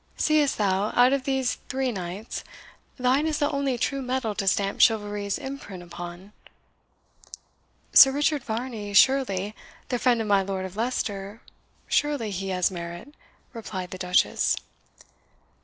Seest 0.17 0.57
thou, 0.57 0.91
out 0.95 1.13
of 1.13 1.25
these 1.25 1.59
three 1.69 1.91
knights, 1.91 2.43
thine 2.97 3.27
is 3.27 3.37
the 3.37 3.51
only 3.51 3.77
true 3.77 4.01
metal 4.01 4.33
to 4.33 4.47
stamp 4.47 4.81
chivalry's 4.81 5.37
imprint 5.37 5.83
upon?" 5.83 6.33
"Sir 7.93 8.11
Richard 8.11 8.43
Varney, 8.43 8.95
surely 8.95 9.53
the 9.89 9.99
friend 9.99 10.19
of 10.19 10.25
my 10.25 10.41
Lord 10.41 10.65
of 10.65 10.75
Leicester 10.75 11.39
surely 11.87 12.31
he 12.31 12.49
has 12.49 12.71
merit," 12.71 13.13
replied 13.53 13.91
the 13.91 13.99
Duchess. 13.99 14.55